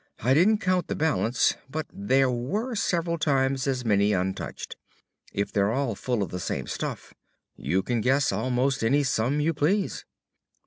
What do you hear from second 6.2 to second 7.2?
of the same stuff,